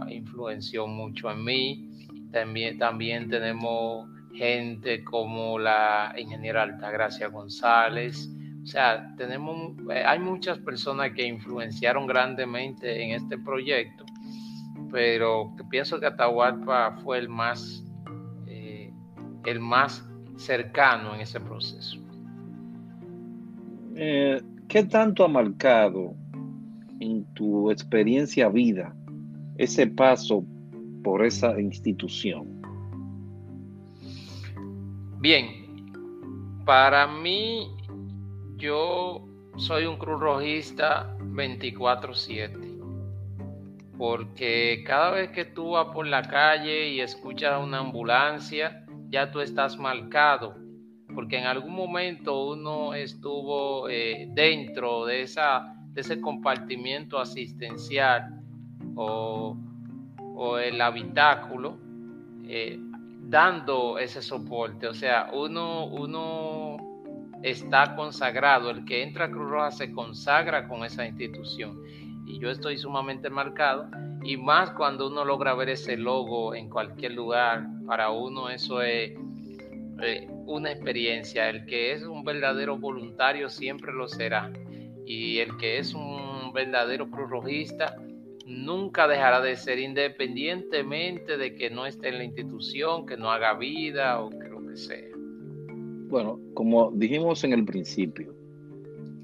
influenció 0.10 0.88
mucho 0.88 1.32
en 1.32 1.44
mí. 1.44 1.90
También, 2.32 2.78
también 2.78 3.30
tenemos 3.30 4.08
gente 4.34 5.04
como 5.04 5.58
la 5.58 6.14
ingeniera 6.18 6.64
Altagracia 6.64 7.28
González. 7.30 8.30
O 8.62 8.68
sea, 8.68 9.16
tenemos, 9.18 9.74
eh, 9.90 10.04
hay 10.06 10.20
muchas 10.20 10.60
personas 10.60 11.12
que 11.14 11.26
influenciaron 11.26 12.06
grandemente 12.06 13.02
en 13.02 13.12
este 13.12 13.38
proyecto, 13.38 14.06
pero 14.92 15.56
pienso 15.72 16.00
que 16.00 16.08
Atahualpa 16.08 16.98
fue 17.04 17.20
el 17.20 17.30
más, 17.30 17.84
el 19.46 19.60
más 19.60 20.09
cercano 20.40 21.14
en 21.16 21.22
ese 21.22 21.40
proceso. 21.40 22.00
¿Qué 23.96 24.84
tanto 24.90 25.26
ha 25.26 25.28
marcado 25.28 26.16
en 27.00 27.26
tu 27.34 27.70
experiencia 27.70 28.48
vida 28.50 28.96
ese 29.58 29.88
paso 29.88 30.46
por 31.04 31.26
esa 31.26 31.60
institución? 31.60 32.62
Bien, 35.20 36.64
para 36.66 37.08
mí 37.08 37.76
yo 38.56 39.28
soy 39.58 39.86
un 39.86 39.98
cruz 39.98 40.20
rojista 40.20 41.18
24/7 41.20 42.70
porque 43.98 44.82
cada 44.86 45.12
vez 45.12 45.32
que 45.32 45.44
tú 45.44 45.72
vas 45.72 45.88
por 45.94 46.08
la 46.08 46.22
calle 46.22 46.88
y 46.88 47.02
escuchas 47.02 47.62
una 47.62 47.80
ambulancia, 47.80 48.86
ya 49.10 49.32
tú 49.32 49.42
estás 49.42 49.78
marcado 49.78 50.70
porque 51.14 51.38
en 51.38 51.46
algún 51.46 51.74
momento 51.74 52.52
uno 52.52 52.94
estuvo 52.94 53.90
eh, 53.90 54.28
dentro 54.32 55.06
de, 55.06 55.24
esa, 55.24 55.76
de 55.92 56.02
ese 56.02 56.22
compartimiento 56.22 57.20
asistencial 57.20 58.42
o, 58.96 59.58
el 60.62 60.80
habitáculo 60.80 61.78
eh, 62.46 62.80
dando 63.24 63.98
ese 63.98 64.22
soporte. 64.22 64.88
O 64.88 64.94
sea, 64.94 65.30
uno, 65.34 65.86
uno 65.88 66.78
está 67.44 67.94
consagrado, 67.96 68.70
el 68.70 68.86
que 68.86 69.04
entra 69.04 69.26
a 69.26 69.30
Cruz 69.30 69.50
Roja 69.50 69.72
se 69.72 69.92
consagra 69.92 70.66
con 70.70 70.86
esa 70.86 71.06
institución. 71.06 71.78
Y 72.26 72.40
yo 72.40 72.50
estoy 72.50 72.78
sumamente 72.78 73.30
marcado, 73.30 73.90
y 74.24 74.38
más 74.38 74.72
cuando 74.72 75.08
uno 75.08 75.26
logra 75.26 75.54
ver 75.56 75.70
ese 75.70 75.98
logo 75.98 76.56
en 76.56 76.70
cualquier 76.70 77.14
lugar, 77.14 77.68
para 77.90 78.12
uno 78.12 78.52
eso 78.52 78.84
es 78.84 79.14
eh, 80.04 80.28
una 80.46 80.72
experiencia. 80.72 81.50
El 81.50 81.66
que 81.66 81.92
es 81.92 82.04
un 82.04 82.24
verdadero 82.24 82.78
voluntario 82.78 83.50
siempre 83.50 83.92
lo 83.92 84.08
será. 84.08 84.54
Y 85.08 85.40
el 85.40 85.58
que 85.58 85.80
es 85.80 85.96
un 85.96 86.54
verdadero 86.54 87.10
cruz 87.10 87.32
rojista 87.32 87.96
nunca 88.46 89.08
dejará 89.08 89.42
de 89.42 89.56
ser 89.56 89.80
independientemente 89.80 91.36
de 91.36 91.56
que 91.56 91.72
no 91.72 91.88
esté 91.88 92.10
en 92.10 92.20
la 92.20 92.26
institución, 92.26 93.08
que 93.08 93.18
no 93.18 93.32
haga 93.32 93.56
vida 93.56 94.22
o 94.22 94.30
que 94.30 94.48
lo 94.50 94.68
que 94.68 94.78
sea. 94.78 95.10
Bueno, 96.10 96.40
como 96.54 96.92
dijimos 96.92 97.44
en 97.44 97.54
el 97.54 97.66
principio, 97.66 98.36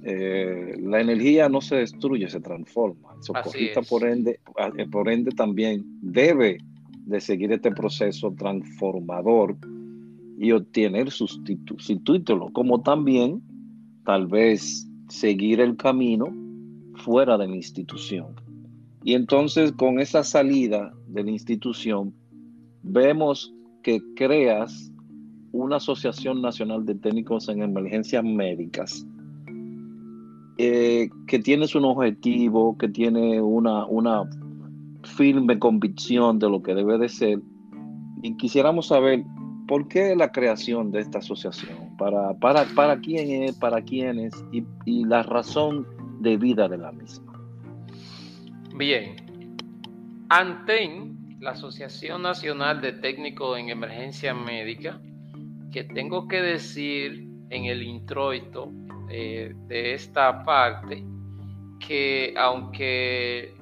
eh, 0.03 0.75
la 0.79 1.01
energía 1.01 1.49
no 1.49 1.61
se 1.61 1.75
destruye, 1.75 2.27
se 2.29 2.39
transforma. 2.39 3.13
El 3.15 3.23
socorrista, 3.23 3.83
por 3.83 4.07
ende, 4.07 4.39
eh, 4.77 4.87
por 4.89 5.07
ende, 5.07 5.29
también 5.31 5.83
debe 6.01 6.57
de 7.05 7.21
seguir 7.21 7.51
este 7.51 7.71
proceso 7.71 8.33
transformador 8.37 9.57
y 10.37 10.51
obtener 10.51 11.11
su 11.11 11.27
título, 12.03 12.49
como 12.51 12.81
también 12.81 13.41
tal 14.03 14.27
vez 14.27 14.87
seguir 15.07 15.61
el 15.61 15.77
camino 15.77 16.27
fuera 16.95 17.37
de 17.37 17.47
la 17.47 17.55
institución. 17.55 18.35
Y 19.03 19.13
entonces 19.13 19.71
con 19.71 19.99
esa 19.99 20.23
salida 20.23 20.93
de 21.07 21.23
la 21.23 21.31
institución, 21.31 22.13
vemos 22.81 23.53
que 23.83 24.01
creas 24.15 24.91
una 25.51 25.77
Asociación 25.77 26.41
Nacional 26.41 26.85
de 26.85 26.95
Técnicos 26.95 27.47
en 27.49 27.61
Emergencias 27.61 28.23
Médicas, 28.23 29.05
eh, 30.57 31.09
que 31.27 31.39
tiene 31.39 31.65
un 31.75 31.85
objetivo, 31.85 32.77
que 32.77 32.89
tiene 32.89 33.41
una, 33.41 33.85
una 33.85 34.29
firme 35.05 35.59
convicción 35.59 36.39
de 36.39 36.49
lo 36.49 36.61
que 36.61 36.73
debe 36.73 36.97
de 36.97 37.09
ser. 37.09 37.39
Y 38.21 38.35
quisiéramos 38.37 38.87
saber 38.87 39.23
¿Por 39.67 39.87
qué 39.87 40.15
la 40.15 40.31
creación 40.31 40.91
de 40.91 40.99
esta 40.99 41.19
asociación? 41.19 41.97
¿Para, 41.97 42.35
para, 42.35 42.65
para 42.75 42.99
quién 42.99 43.43
es, 43.43 43.57
para 43.57 43.79
y, 43.79 44.63
y 44.85 45.05
la 45.05 45.23
razón 45.23 45.87
de 46.19 46.37
vida 46.37 46.67
de 46.67 46.77
la 46.77 46.91
misma? 46.91 47.33
Bien, 48.75 49.15
ANTEN, 50.29 51.37
la 51.39 51.51
Asociación 51.51 52.21
Nacional 52.21 52.79
de 52.81 52.93
Técnicos 52.93 53.57
en 53.57 53.69
Emergencia 53.69 54.35
Médica, 54.35 55.01
que 55.71 55.83
tengo 55.83 56.27
que 56.27 56.41
decir 56.41 57.27
en 57.49 57.65
el 57.65 57.81
introito 57.81 58.71
eh, 59.09 59.51
de 59.67 59.93
esta 59.95 60.43
parte, 60.43 61.03
que 61.79 62.35
aunque 62.37 63.54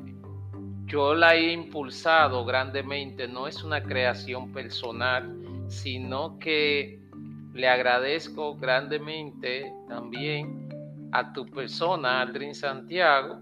yo 0.94 1.16
la 1.16 1.34
he 1.36 1.52
impulsado 1.52 2.46
grandemente, 2.46 3.28
no 3.28 3.48
es 3.48 3.64
una 3.64 3.82
creación 3.82 4.52
personal, 4.52 5.36
sino 5.68 6.38
que 6.38 7.00
le 7.52 7.68
agradezco 7.68 8.56
grandemente 8.58 9.74
también 9.88 10.70
a 11.12 11.34
tu 11.34 11.48
persona, 11.48 12.22
Aldrin 12.22 12.54
Santiago, 12.54 13.40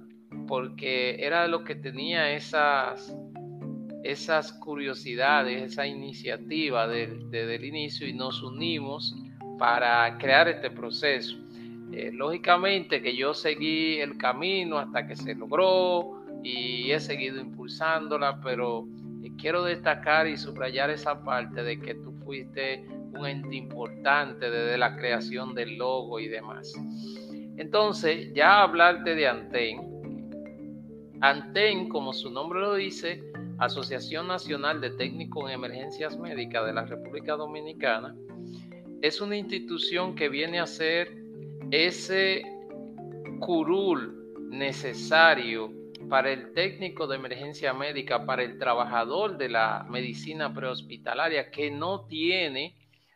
porque 0.47 1.17
era 1.19 1.45
lo 1.49 1.65
que 1.65 1.75
tenía 1.75 2.31
esas, 2.31 3.13
esas 4.05 4.53
curiosidades, 4.53 5.73
esa 5.73 5.85
iniciativa 5.85 6.87
desde 6.87 7.55
el 7.55 7.65
inicio 7.65 8.07
y 8.07 8.13
nos 8.13 8.41
unimos 8.41 9.13
para 9.59 10.17
crear 10.19 10.47
este 10.47 10.71
proceso. 10.71 11.35
Eh, 11.91 12.11
lógicamente 12.13 13.01
que 13.01 13.13
yo 13.13 13.33
seguí 13.33 13.99
el 13.99 14.17
camino 14.17 14.77
hasta 14.77 15.05
que 15.05 15.17
se 15.17 15.35
logró 15.35 16.20
y 16.43 16.91
he 16.91 16.99
seguido 16.99 17.39
impulsándola, 17.39 18.39
pero 18.41 18.87
quiero 19.37 19.63
destacar 19.63 20.27
y 20.27 20.37
subrayar 20.37 20.89
esa 20.89 21.23
parte 21.23 21.63
de 21.63 21.79
que 21.79 21.95
tú 21.95 22.13
fuiste 22.23 22.85
un 23.13 23.25
ente 23.25 23.55
importante 23.55 24.49
desde 24.49 24.77
la 24.77 24.95
creación 24.95 25.53
del 25.53 25.77
logo 25.77 26.19
y 26.19 26.27
demás. 26.27 26.73
Entonces, 27.57 28.33
ya 28.33 28.61
hablarte 28.61 29.15
de 29.15 29.27
Anten. 29.27 29.91
Anten, 31.21 31.89
como 31.89 32.13
su 32.13 32.31
nombre 32.31 32.59
lo 32.59 32.75
dice, 32.75 33.23
Asociación 33.59 34.27
Nacional 34.27 34.81
de 34.81 34.91
Técnicos 34.91 35.45
en 35.45 35.55
Emergencias 35.55 36.17
Médicas 36.17 36.65
de 36.65 36.73
la 36.73 36.85
República 36.85 37.35
Dominicana, 37.35 38.15
es 39.01 39.21
una 39.21 39.37
institución 39.37 40.15
que 40.15 40.29
viene 40.29 40.59
a 40.59 40.65
ser 40.65 41.15
ese 41.69 42.43
curul 43.39 44.33
necesario 44.49 45.71
para 46.11 46.29
el 46.29 46.51
técnico 46.51 47.07
de 47.07 47.15
emergencia 47.15 47.73
médica, 47.73 48.25
para 48.25 48.43
el 48.43 48.57
trabajador 48.57 49.37
de 49.37 49.47
la 49.47 49.85
medicina 49.89 50.53
prehospitalaria 50.53 51.49
que 51.49 51.71
no 51.71 52.05
tiene 52.05 52.75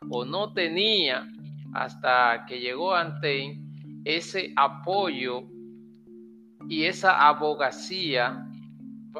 o 0.09 0.23
no 0.23 0.53
tenía 0.53 1.27
hasta 1.73 2.45
que 2.47 2.61
llegó 2.61 2.95
ante 2.95 3.59
ese 4.05 4.53
apoyo 4.55 5.43
y 6.69 6.85
esa 6.85 7.27
abogacía 7.27 8.47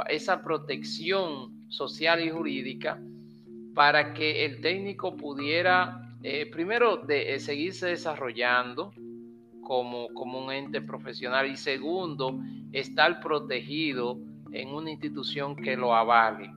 esa 0.07 0.41
protección 0.41 1.69
social 1.69 2.23
y 2.23 2.29
jurídica 2.29 2.97
para 3.73 4.13
que 4.13 4.45
el 4.45 4.61
técnico 4.61 5.17
pudiera, 5.17 6.15
eh, 6.23 6.45
primero, 6.49 6.95
de, 6.95 7.35
eh, 7.35 7.39
seguirse 7.41 7.87
desarrollando 7.87 8.93
como, 9.65 10.07
como 10.13 10.45
un 10.45 10.53
ente 10.53 10.81
profesional 10.81 11.51
y 11.51 11.57
segundo, 11.57 12.39
estar 12.71 13.19
protegido 13.19 14.17
en 14.51 14.69
una 14.69 14.91
institución 14.91 15.55
que 15.55 15.75
lo 15.75 15.93
avale. 15.93 16.49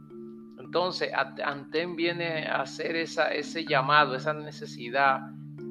Entonces, 0.61 1.11
Anten 1.45 1.97
viene 1.97 2.47
a 2.47 2.61
hacer 2.61 2.95
esa, 2.95 3.33
ese 3.33 3.65
llamado, 3.65 4.15
esa 4.15 4.35
necesidad 4.35 5.21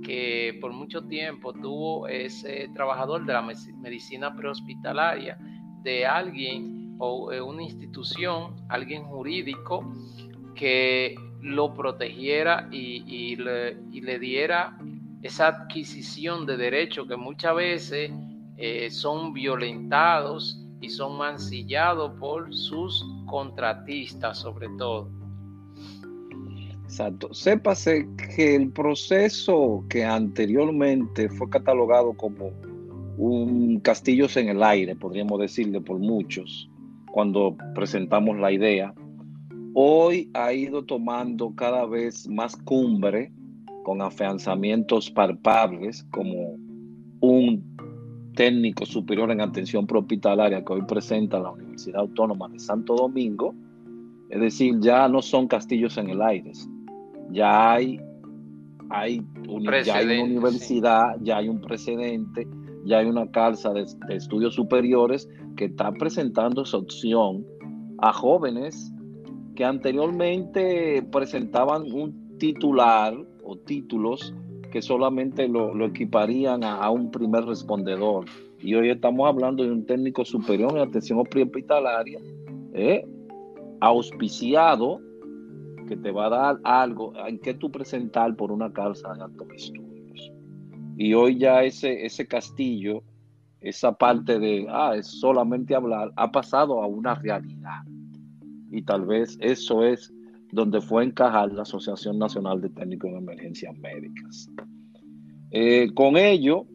que 0.03 0.57
por 0.59 0.73
mucho 0.73 1.03
tiempo 1.03 1.53
tuvo 1.53 2.07
ese 2.07 2.69
trabajador 2.73 3.25
de 3.25 3.33
la 3.33 3.41
medicina 3.41 4.35
prehospitalaria, 4.35 5.37
de 5.83 6.05
alguien 6.05 6.95
o 6.97 7.31
eh, 7.31 7.41
una 7.41 7.63
institución, 7.63 8.55
alguien 8.69 9.03
jurídico 9.03 9.93
que 10.55 11.15
lo 11.41 11.73
protegiera 11.73 12.67
y, 12.71 13.35
le, 13.35 14.19
diera 14.19 14.77
esa 15.21 15.47
adquisición 15.47 16.45
de 16.45 16.57
derechos 16.57 17.07
que 17.07 17.17
muchas 17.17 17.55
veces 17.55 18.11
eh, 18.57 18.89
son 18.91 19.33
violentados 19.33 20.63
y 20.81 20.89
son 20.89 21.17
mancillados 21.17 22.17
por 22.19 22.53
sus 22.53 23.05
contratistas 23.25 24.39
sobre 24.39 24.67
todo. 24.77 25.09
Exacto. 26.83 27.33
Sépase 27.33 28.07
que 28.35 28.55
el 28.55 28.71
proceso 28.71 29.83
que 29.89 30.05
anteriormente 30.05 31.27
fue 31.29 31.49
catalogado 31.49 32.13
como 32.13 32.51
un 33.17 33.79
castillo 33.81 34.27
en 34.35 34.49
el 34.49 34.63
aire, 34.63 34.95
podríamos 34.95 35.39
decirle 35.39 35.81
por 35.81 35.99
muchos, 35.99 36.69
cuando 37.11 37.57
presentamos 37.73 38.37
la 38.37 38.51
idea, 38.51 38.93
hoy 39.73 40.29
ha 40.33 40.53
ido 40.53 40.85
tomando 40.85 41.53
cada 41.55 41.85
vez 41.85 42.27
más 42.29 42.55
cumbre 42.55 43.31
con 43.87 44.01
afianzamientos 44.01 45.09
palpables 45.09 46.05
como 46.11 46.57
un 47.21 47.63
técnico 48.35 48.85
superior 48.85 49.31
en 49.31 49.39
atención 49.39 49.87
hospitalaria 49.89 50.61
que 50.61 50.73
hoy 50.73 50.81
presenta 50.81 51.39
la 51.39 51.51
Universidad 51.51 52.01
Autónoma 52.01 52.49
de 52.49 52.59
Santo 52.59 52.97
Domingo. 52.97 53.55
Es 54.29 54.41
decir, 54.41 54.75
ya 54.81 55.07
no 55.07 55.21
son 55.21 55.47
castillos 55.47 55.97
en 55.97 56.09
el 56.09 56.21
aire, 56.21 56.51
ya 57.31 57.75
hay, 57.75 57.97
hay, 58.89 59.25
ya 59.85 59.95
hay 59.95 60.05
una 60.19 60.23
universidad, 60.25 61.15
ya 61.21 61.37
hay 61.37 61.47
un 61.47 61.61
precedente, 61.61 62.45
ya 62.83 62.97
hay 62.97 63.05
una 63.05 63.31
calza 63.31 63.71
de, 63.71 63.85
de 64.09 64.15
estudios 64.17 64.53
superiores 64.53 65.29
que 65.55 65.63
está 65.63 65.93
presentando 65.93 66.63
esa 66.63 66.75
opción 66.75 67.45
a 67.99 68.11
jóvenes 68.11 68.91
que 69.55 69.63
anteriormente 69.63 71.07
presentaban 71.09 71.83
un 71.89 72.37
titular 72.37 73.15
o 73.47 73.55
títulos 73.55 74.33
que 74.71 74.81
solamente 74.81 75.47
lo, 75.47 75.85
equiparían 75.85 76.63
a, 76.63 76.89
un 76.89 77.09
primer 77.09 77.45
respondedor. 77.45 78.25
Y 78.59 78.75
hoy 78.75 78.89
estamos 78.89 79.27
hablando 79.27 79.63
de 79.63 79.71
un 79.71 79.85
técnico 79.85 80.25
superior 80.25 80.71
en 80.73 80.79
atención 80.79 81.19
hospitalaria, 81.19 82.19
¿eh? 82.73 83.07
auspiciado, 83.79 84.99
que 85.87 85.95
te 85.95 86.11
va 86.11 86.25
a 86.25 86.29
dar 86.29 86.59
algo 86.63 87.13
en 87.25 87.39
que 87.39 87.53
tú 87.53 87.71
presentar 87.71 88.35
por 88.35 88.51
una 88.51 88.73
causa 88.73 89.13
de 89.13 89.23
altos 89.23 89.47
estudios. 89.55 90.33
Y 90.97 91.13
hoy 91.13 91.37
ya 91.37 91.63
ese, 91.63 92.05
ese 92.05 92.27
castillo 92.27 93.03
esa 93.61 93.91
parte 93.91 94.39
de, 94.39 94.67
ah, 94.69 94.95
es 94.95 95.07
solamente 95.07 95.75
hablar, 95.75 96.11
ha 96.15 96.31
pasado 96.31 96.81
a 96.81 96.87
una 96.87 97.15
realidad. 97.15 97.83
Y 98.71 98.81
tal 98.83 99.05
vez 99.05 99.37
eso 99.41 99.83
es 99.83 100.13
donde 100.51 100.81
fue 100.81 101.03
encajar 101.03 101.51
la 101.51 101.63
Asociación 101.63 102.17
Nacional 102.17 102.61
de 102.61 102.69
Técnicos 102.69 103.11
en 103.11 103.17
Emergencias 103.17 103.77
Médicas. 103.77 104.49
Eh, 105.51 105.89
con 105.93 106.17
ello, 106.17 106.65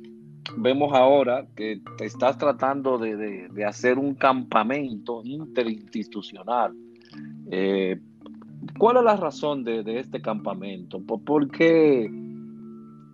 vemos 0.57 0.93
ahora 0.93 1.47
que 1.57 1.81
estás 2.01 2.39
tratando 2.39 2.99
de, 2.99 3.49
hacer 3.67 3.99
un 3.99 4.15
campamento 4.15 5.23
interinstitucional. 5.25 6.75
Eh, 7.51 8.01
¿Cuál 8.79 8.99
es 8.99 9.05
la 9.05 9.17
razón 9.17 9.65
de, 9.65 9.83
este 9.99 10.21
campamento? 10.21 11.01
¿Por, 11.01 11.51
qué 11.51 12.11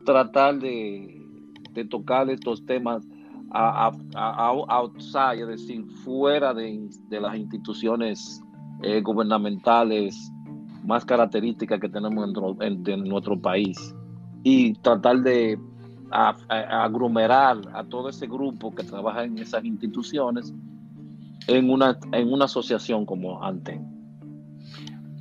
tratar 0.05 0.59
de, 0.59 1.21
de 1.73 1.85
tocar 1.85 2.29
estos 2.31 2.65
temas 2.67 3.07
a, 3.51 3.93
outside, 4.69 5.43
es 5.43 5.49
decir, 5.49 5.85
fuera 6.05 6.53
de, 6.55 6.89
las 7.11 7.37
instituciones 7.37 8.43
eh, 8.83 9.01
gubernamentales 9.01 10.31
más 10.89 11.05
características 11.05 11.79
que 11.79 11.89
tenemos 11.91 12.27
en, 12.61 13.05
nuestro 13.05 13.39
país 13.39 13.95
y 14.43 14.73
tratar 14.81 15.19
de 15.19 15.59
aglomerar 16.11 17.59
a 17.75 17.85
todo 17.85 18.09
ese 18.09 18.27
grupo 18.27 18.75
que 18.75 18.83
trabaja 18.83 19.25
en 19.25 19.37
esas 19.37 19.63
instituciones 19.67 20.55
en 21.47 21.69
una, 21.69 21.99
en 22.13 22.33
una 22.33 22.47
asociación 22.47 23.05
como 23.05 23.45
ANTEN. 23.45 23.87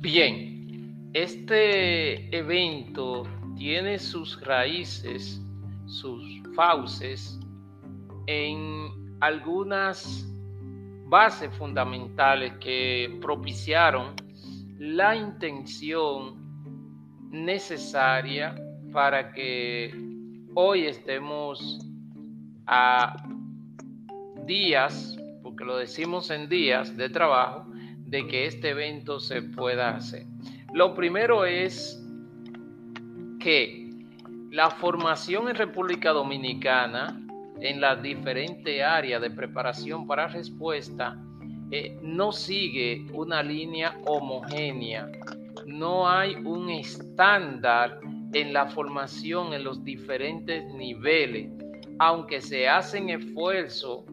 Bien, 0.00 1.10
este 1.12 2.34
evento 2.34 3.24
tiene 3.54 3.98
sus 3.98 4.40
raíces, 4.40 5.38
sus 5.84 6.22
fauces 6.56 7.38
en 8.26 8.88
algunas 9.20 10.26
bases 11.08 11.54
fundamentales 11.58 12.54
que 12.58 13.18
propiciaron 13.20 14.27
la 14.78 15.16
intención 15.16 16.36
necesaria 17.30 18.54
para 18.92 19.32
que 19.32 19.92
hoy 20.54 20.86
estemos 20.86 21.80
a 22.66 23.16
días, 24.46 25.18
porque 25.42 25.64
lo 25.64 25.76
decimos 25.76 26.30
en 26.30 26.48
días 26.48 26.96
de 26.96 27.10
trabajo, 27.10 27.66
de 28.06 28.26
que 28.26 28.46
este 28.46 28.70
evento 28.70 29.20
se 29.20 29.42
pueda 29.42 29.90
hacer. 29.90 30.26
Lo 30.72 30.94
primero 30.94 31.44
es 31.44 32.00
que 33.40 33.90
la 34.50 34.70
formación 34.70 35.48
en 35.48 35.56
República 35.56 36.10
Dominicana 36.10 37.20
en 37.60 37.80
las 37.80 38.00
diferentes 38.00 38.80
áreas 38.82 39.20
de 39.20 39.30
preparación 39.30 40.06
para 40.06 40.28
respuesta 40.28 41.18
eh, 41.70 41.98
no 42.02 42.32
sigue 42.32 43.06
una 43.12 43.42
línea 43.42 43.98
homogénea. 44.06 45.10
No 45.66 46.08
hay 46.08 46.34
un 46.34 46.70
estándar 46.70 48.00
en 48.32 48.52
la 48.52 48.66
formación 48.66 49.52
en 49.52 49.64
los 49.64 49.84
diferentes 49.84 50.64
niveles, 50.74 51.50
aunque 51.98 52.40
se 52.40 52.68
hacen 52.68 53.10
esfuerzos 53.10 54.04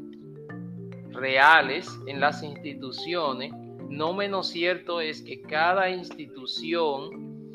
reales 1.12 1.88
en 2.08 2.20
las 2.20 2.44
instituciones, 2.44 3.54
no 3.90 4.14
menos 4.14 4.48
cierto 4.48 5.00
es 5.00 5.22
que 5.22 5.42
cada 5.42 5.90
institución 5.90 7.52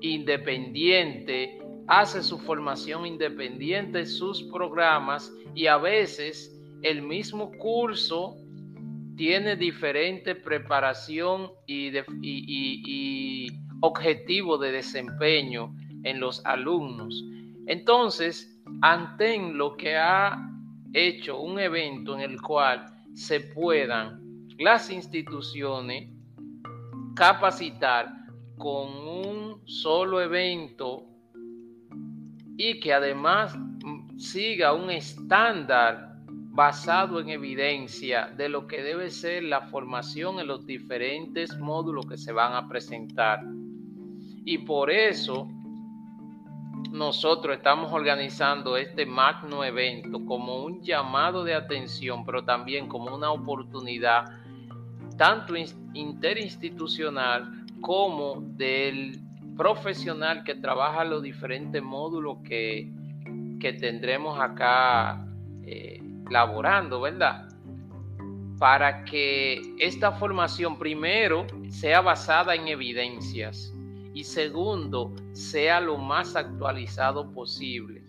independiente 0.00 1.60
hace 1.86 2.22
su 2.22 2.38
formación 2.38 3.06
independiente, 3.06 4.06
sus 4.06 4.42
programas 4.44 5.32
y 5.54 5.66
a 5.66 5.76
veces 5.76 6.56
el 6.82 7.02
mismo 7.02 7.52
curso 7.58 8.36
tiene 9.20 9.54
diferente 9.54 10.34
preparación 10.34 11.50
y, 11.66 11.92
objetivo 13.82 14.56
de 14.56 14.72
desempeño 14.72 15.76
en 16.04 16.20
los 16.20 16.42
alumnos. 16.46 17.22
Entonces, 17.66 18.58
Anten 18.80 19.58
lo 19.58 19.76
que 19.76 19.94
ha 19.98 20.38
hecho 20.94 21.38
un 21.38 21.58
evento 21.58 22.14
en 22.14 22.22
el 22.30 22.40
cual 22.40 22.86
se 23.12 23.40
puedan 23.40 24.48
las 24.58 24.90
instituciones 24.90 26.08
capacitar 27.14 28.08
con 28.56 28.88
un 28.88 29.60
solo 29.66 30.22
evento 30.22 31.04
y 32.56 32.80
que 32.80 32.94
además 32.94 33.54
siga 34.16 34.72
un 34.72 34.90
estándar 34.90 36.09
basado 36.60 37.20
en 37.20 37.30
evidencia 37.30 38.26
de 38.36 38.50
lo 38.50 38.66
que 38.66 38.82
debe 38.82 39.08
ser 39.08 39.44
la 39.44 39.62
formación 39.62 40.40
en 40.40 40.46
los 40.46 40.66
diferentes 40.66 41.58
módulos 41.58 42.04
que 42.04 42.18
se 42.18 42.32
van 42.32 42.52
a 42.52 42.68
presentar. 42.68 43.40
Y 44.44 44.58
por 44.58 44.90
eso 44.90 45.48
nosotros 46.92 47.56
estamos 47.56 47.90
organizando 47.94 48.76
este 48.76 49.06
magno 49.06 49.64
evento 49.64 50.22
como 50.26 50.62
un 50.62 50.82
llamado 50.82 51.44
de 51.44 51.54
atención, 51.54 52.26
pero 52.26 52.44
también 52.44 52.88
como 52.88 53.14
una 53.14 53.30
oportunidad 53.30 54.26
tanto 55.16 55.54
interinstitucional 55.94 57.64
como 57.80 58.42
del 58.58 59.18
profesional 59.56 60.44
que 60.44 60.56
trabaja 60.56 61.04
los 61.04 61.22
diferentes 61.22 61.82
módulos 61.82 62.36
que, 62.44 62.92
que 63.58 63.72
tendremos 63.72 64.38
acá 64.38 65.26
eh, 65.64 66.02
laborando, 66.30 67.00
¿verdad? 67.00 67.48
Para 68.58 69.04
que 69.04 69.74
esta 69.78 70.12
formación 70.12 70.78
primero 70.78 71.46
sea 71.68 72.00
basada 72.00 72.54
en 72.54 72.68
evidencias 72.68 73.74
y 74.14 74.24
segundo, 74.24 75.14
sea 75.32 75.80
lo 75.80 75.98
más 75.98 76.36
actualizado 76.36 77.32
posible. 77.32 78.02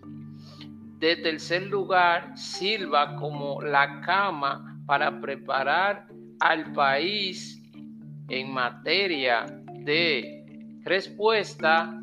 De 0.98 1.16
tercer 1.16 1.66
lugar, 1.66 2.36
sirva 2.36 3.16
como 3.16 3.60
la 3.60 4.00
cama 4.02 4.80
para 4.86 5.20
preparar 5.20 6.06
al 6.40 6.72
país 6.72 7.62
en 8.28 8.52
materia 8.52 9.46
de 9.80 10.80
respuesta 10.84 11.98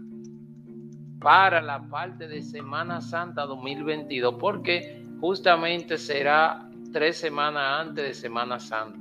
para 1.20 1.62
la 1.62 1.82
parte 1.90 2.28
de 2.28 2.42
Semana 2.42 3.02
Santa 3.02 3.46
2022, 3.46 4.36
porque 4.40 4.99
justamente 5.20 5.98
será 5.98 6.70
tres 6.92 7.18
semanas 7.18 7.88
antes 7.88 8.04
de 8.04 8.14
Semana 8.14 8.60
Santa. 8.60 9.00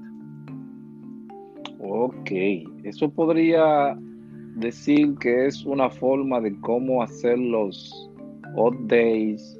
Ok, 1.81 2.31
eso 2.85 3.09
podría 3.09 3.97
decir 4.57 5.15
que 5.21 5.47
es 5.47 5.65
una 5.65 5.89
forma 5.89 6.41
de 6.41 6.59
cómo 6.61 7.03
hacer 7.03 7.39
los 7.39 8.11
days 8.87 9.59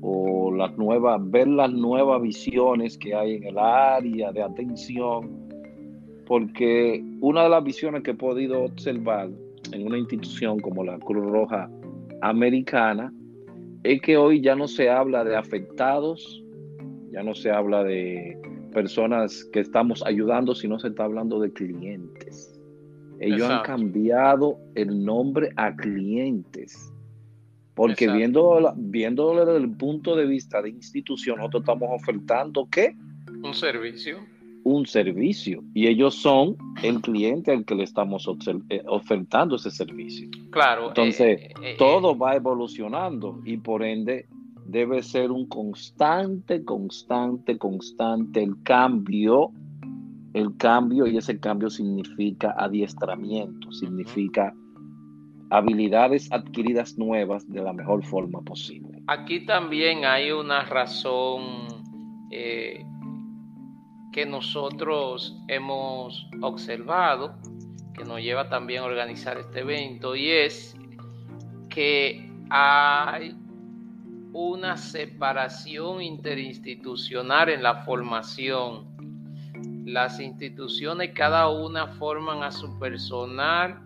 o 0.00 0.50
las 0.52 0.76
nuevas, 0.78 1.20
ver 1.30 1.48
las 1.48 1.70
nuevas 1.72 2.22
visiones 2.22 2.96
que 2.96 3.14
hay 3.14 3.34
en 3.34 3.44
el 3.44 3.58
área 3.58 4.32
de 4.32 4.42
atención, 4.42 5.30
porque 6.26 7.04
una 7.20 7.42
de 7.42 7.50
las 7.50 7.64
visiones 7.64 8.02
que 8.02 8.12
he 8.12 8.14
podido 8.14 8.64
observar 8.64 9.28
en 9.72 9.86
una 9.86 9.98
institución 9.98 10.60
como 10.60 10.84
la 10.84 10.98
Cruz 10.98 11.26
Roja 11.30 11.68
Americana 12.22 13.12
es 13.82 14.00
que 14.00 14.16
hoy 14.16 14.40
ya 14.40 14.54
no 14.54 14.68
se 14.68 14.90
habla 14.90 15.24
de 15.24 15.36
afectados, 15.36 16.44
ya 17.10 17.22
no 17.22 17.34
se 17.34 17.50
habla 17.50 17.84
de 17.84 18.38
personas 18.72 19.44
que 19.52 19.60
estamos 19.60 20.04
ayudando, 20.04 20.54
sino 20.54 20.78
se 20.78 20.88
está 20.88 21.04
hablando 21.04 21.40
de 21.40 21.52
clientes. 21.52 22.60
Ellos 23.20 23.48
han 23.48 23.62
cambiado 23.62 24.58
el 24.74 25.04
nombre 25.04 25.50
a 25.56 25.74
clientes. 25.74 26.92
Porque 27.74 28.10
viendo, 28.10 28.72
viéndolo 28.76 29.46
desde 29.46 29.64
el 29.64 29.70
punto 29.76 30.16
de 30.16 30.26
vista 30.26 30.60
de 30.60 30.70
institución, 30.70 31.36
nosotros 31.36 31.62
estamos 31.62 31.88
ofertando 31.92 32.68
¿qué? 32.70 32.96
Un 33.42 33.54
servicio. 33.54 34.18
Un 34.64 34.86
servicio. 34.86 35.62
Y 35.74 35.86
ellos 35.86 36.14
son 36.14 36.56
el 36.82 37.00
cliente 37.00 37.52
al 37.52 37.64
que 37.64 37.74
le 37.74 37.84
estamos 37.84 38.28
eh, 38.68 38.82
ofertando 38.86 39.56
ese 39.56 39.70
servicio. 39.70 40.28
Claro. 40.50 40.88
Entonces, 40.88 41.40
eh, 41.40 41.54
eh, 41.62 41.76
todo 41.78 42.16
va 42.16 42.34
evolucionando 42.34 43.40
y 43.44 43.56
por 43.56 43.82
ende 43.82 44.26
debe 44.66 45.02
ser 45.02 45.30
un 45.30 45.46
constante, 45.46 46.64
constante, 46.64 47.56
constante 47.56 48.42
el 48.42 48.62
cambio 48.62 49.52
el 50.34 50.56
cambio 50.56 51.06
y 51.06 51.16
ese 51.16 51.38
cambio 51.38 51.70
significa 51.70 52.54
adiestramiento, 52.56 53.72
significa 53.72 54.54
habilidades 55.50 56.30
adquiridas 56.32 56.98
nuevas 56.98 57.48
de 57.48 57.62
la 57.62 57.72
mejor 57.72 58.04
forma 58.04 58.40
posible. 58.42 59.02
Aquí 59.06 59.46
también 59.46 60.04
hay 60.04 60.30
una 60.30 60.64
razón 60.64 61.66
eh, 62.30 62.84
que 64.12 64.26
nosotros 64.26 65.36
hemos 65.48 66.28
observado, 66.40 67.36
que 67.94 68.04
nos 68.04 68.20
lleva 68.20 68.48
también 68.48 68.82
a 68.82 68.86
organizar 68.86 69.38
este 69.38 69.60
evento, 69.60 70.16
y 70.16 70.30
es 70.30 70.76
que 71.68 72.30
hay 72.50 73.36
una 74.32 74.76
separación 74.76 76.02
interinstitucional 76.02 77.48
en 77.48 77.62
la 77.62 77.84
formación. 77.84 78.86
Las 79.84 80.20
instituciones 80.20 81.12
cada 81.14 81.48
una 81.48 81.88
forman 81.94 82.42
a 82.42 82.52
su 82.52 82.78
personal 82.78 83.80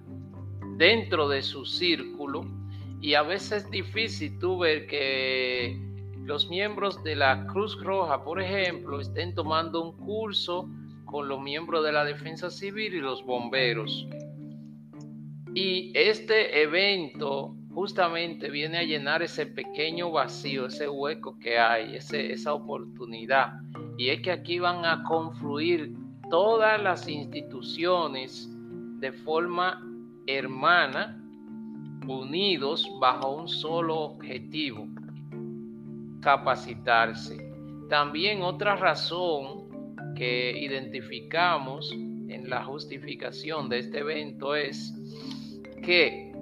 dentro 0.77 1.29
de 1.29 1.43
su 1.43 1.65
círculo 1.65 2.45
y 3.01 3.15
a 3.15 3.23
veces 3.23 3.65
es 3.65 3.71
difícil 3.71 4.39
tú 4.39 4.59
ver 4.59 4.87
que 4.87 5.92
los 6.25 6.49
miembros 6.49 7.03
de 7.03 7.17
la 7.17 7.47
Cruz 7.47 7.83
Roja, 7.83 8.23
por 8.23 8.41
ejemplo, 8.41 9.01
estén 9.01 9.35
tomando 9.35 9.83
un 9.83 9.97
curso 9.97 10.69
con 11.05 11.29
los 11.29 11.41
miembros 11.41 11.85
de 11.85 11.93
la 11.93 12.05
Defensa 12.05 12.51
Civil 12.51 12.95
y 12.95 13.01
los 13.01 13.25
bomberos. 13.25 14.07
Y 15.55 15.93
este 15.95 16.63
evento 16.63 17.55
justamente 17.75 18.51
viene 18.51 18.79
a 18.79 18.83
llenar 18.83 19.23
ese 19.23 19.47
pequeño 19.47 20.11
vacío, 20.11 20.67
ese 20.67 20.89
hueco 20.89 21.39
que 21.39 21.59
hay, 21.59 21.97
esa 21.97 22.55
oportunidad. 22.55 23.55
Y 23.99 24.09
es 24.09 24.21
que 24.21 24.31
aquí 24.31 24.59
van 24.59 24.85
a 24.85 25.03
confluir 25.05 25.95
todas 26.31 26.83
las 26.83 27.09
instituciones 27.09 28.49
de 29.01 29.13
forma 29.13 29.83
hermana, 30.27 31.19
unidos 32.07 32.89
bajo 33.01 33.37
un 33.37 33.49
solo 33.49 34.01
objetivo, 34.01 34.89
capacitarse. 36.23 37.37
También 37.91 38.41
otra 38.41 38.77
razón 38.77 39.69
que 40.17 40.59
identificamos 40.59 41.93
en 41.93 42.49
la 42.49 42.65
justificación 42.65 43.69
de 43.69 43.81
este 43.81 43.99
evento 43.99 44.55
es 44.55 44.95
que 45.83 46.33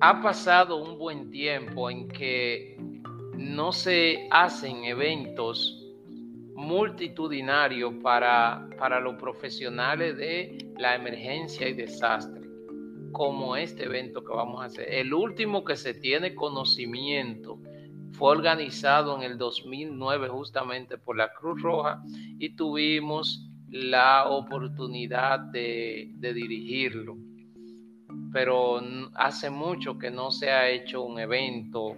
ha 0.00 0.20
pasado 0.20 0.76
un 0.76 0.98
buen 0.98 1.30
tiempo 1.30 1.90
en 1.90 2.08
que 2.08 2.76
no 3.36 3.72
se 3.72 4.28
hacen 4.30 4.84
eventos 4.84 5.78
multitudinarios 6.54 7.94
para, 8.02 8.68
para 8.78 9.00
los 9.00 9.14
profesionales 9.16 10.16
de 10.16 10.72
la 10.78 10.94
emergencia 10.94 11.68
y 11.68 11.74
desastre, 11.74 12.41
como 13.12 13.56
este 13.56 13.84
evento 13.84 14.24
que 14.24 14.34
vamos 14.34 14.62
a 14.62 14.66
hacer. 14.66 14.92
El 14.92 15.14
último 15.14 15.64
que 15.64 15.76
se 15.76 15.94
tiene 15.94 16.34
conocimiento 16.34 17.60
fue 18.12 18.30
organizado 18.30 19.16
en 19.16 19.22
el 19.22 19.38
2009 19.38 20.28
justamente 20.28 20.98
por 20.98 21.16
la 21.16 21.32
Cruz 21.32 21.62
Roja 21.62 22.02
y 22.38 22.56
tuvimos 22.56 23.48
la 23.70 24.28
oportunidad 24.28 25.40
de, 25.40 26.12
dirigirlo 26.20 27.16
pero 28.30 28.80
hace 29.14 29.50
mucho 29.50 29.98
que 29.98 30.10
no 30.10 30.30
se 30.30 30.50
ha 30.50 30.68
hecho 30.70 31.02
un 31.02 31.18
evento 31.18 31.96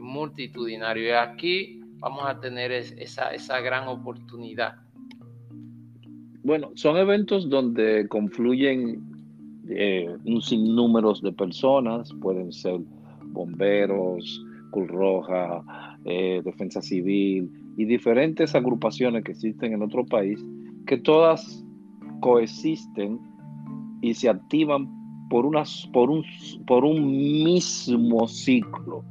multitudinario 0.00 1.08
y 1.08 1.10
aquí 1.10 1.80
vamos 1.98 2.24
a 2.26 2.40
tener 2.40 2.72
esa, 2.72 3.60
gran 3.60 3.88
oportunidad. 3.88 4.76
Bueno, 6.42 6.72
son 6.74 6.96
eventos 6.96 7.48
donde 7.48 8.08
confluyen 8.08 9.11
eh, 9.68 10.16
un 10.24 10.42
sinnúmero 10.42 11.12
de 11.14 11.32
personas, 11.32 12.12
pueden 12.20 12.52
ser 12.52 12.80
bomberos, 13.26 14.44
Cruz 14.72 14.88
Roja, 14.88 15.62
eh, 16.04 16.42
Defensa 16.44 16.82
Civil 16.82 17.50
y 17.76 17.84
diferentes 17.84 18.54
agrupaciones 18.54 19.22
que 19.24 19.32
existen 19.32 19.72
en 19.72 19.82
otro 19.82 20.04
país, 20.04 20.44
que 20.86 20.98
todas 20.98 21.64
coexisten 22.20 23.20
y 24.00 24.14
se 24.14 24.28
activan 24.28 24.88
por, 25.28 25.48
por, 25.92 26.10
un, 26.10 26.24
por 26.66 26.84
un 26.84 27.06
mismo 27.44 28.26
ciclo, 28.26 29.04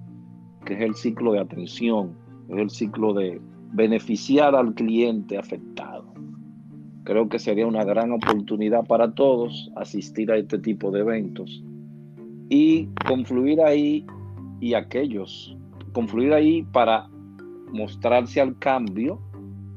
que 0.66 0.74
es 0.74 0.82
el 0.82 0.96
ciclo 0.96 1.34
de 1.34 1.40
atención, 1.40 2.16
es 2.50 2.58
el 2.58 2.70
ciclo 2.70 3.14
de 3.14 3.40
beneficiar 3.74 4.56
al 4.56 4.74
cliente 4.74 5.38
afectado. 5.38 6.12
Creo 7.04 7.30
que 7.30 7.40
sería 7.40 7.66
una 7.66 7.84
gran 7.84 8.12
oportunidad 8.12 8.86
para 8.86 9.14
todos 9.14 9.72
asistir 9.76 10.32
a 10.32 10.38
este 10.38 10.60
tipo 10.60 10.92
de 10.92 11.00
eventos 11.00 11.64
y 12.50 12.88
confluir 13.08 13.62
ahí 13.62 14.06
y 14.60 14.76
aquellos, 14.76 15.58
confluir 15.94 16.34
ahí 16.34 16.64
para 16.64 17.10
mostrarse 17.72 18.42
al 18.42 18.58
cambio 18.60 19.20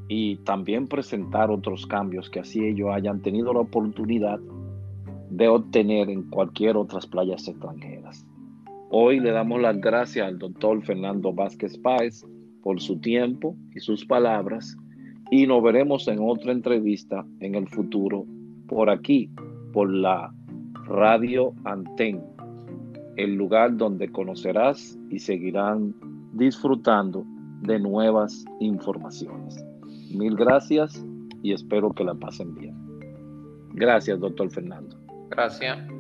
y 0.09 0.37
también 0.39 0.87
presentar 0.87 1.51
otros 1.51 1.87
cambios 1.87 2.29
que 2.29 2.41
así 2.41 2.65
ellos 2.65 2.91
hayan 2.93 3.23
tenido 3.23 3.55
la 3.55 3.61
oportunidad 3.61 4.39
de 5.31 5.49
obtener 5.49 6.11
en 6.11 6.25
cualquier 6.25 6.77
otras 6.77 7.07
playas 7.07 7.49
extranjeras. 7.49 8.27
Hoy 8.91 9.19
le 9.19 9.31
damos 9.31 9.61
las 9.61 9.81
gracias 9.81 10.27
al 10.27 10.39
doctor 10.39 10.83
Fernando 10.83 11.33
Vázquez 11.33 11.79
Páez 11.79 12.25
por 12.63 12.81
su 12.81 12.99
tiempo 13.01 13.57
y 13.75 13.81
sus 13.81 14.05
palabras 14.05 14.77
y 15.31 15.47
nos 15.47 15.63
veremos 15.63 16.07
en 16.09 16.19
otra 16.21 16.53
entrevista 16.53 17.25
en 17.41 17.55
el 17.55 17.69
futuro 17.69 18.25
por 18.69 18.91
aquí, 18.91 19.31
por 19.73 19.93
la 19.93 20.33
Radio 20.87 21.53
Antén, 21.65 22.23
el 23.17 23.35
lugar 23.35 23.77
donde 23.77 24.11
conocerás 24.11 24.99
y 25.11 25.19
seguirán 25.19 25.95
disfrutando 26.33 27.25
de 27.63 27.79
nuevas 27.79 28.45
informaciones. 28.61 29.65
Mil 30.15 30.37
gracias 30.37 31.05
y 31.43 31.53
espero 31.53 31.93
que 31.93 32.05
la 32.05 32.15
pasen 32.15 32.55
bien. 32.55 32.75
Gracias, 33.75 34.21
doctor 34.21 34.51
Fernando. 34.51 34.97
Gracias. 35.31 35.94